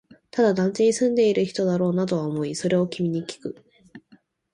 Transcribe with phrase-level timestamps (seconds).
[0.31, 3.63] ただ、団地に住んでいる人だろうなとは思い、それを君にきく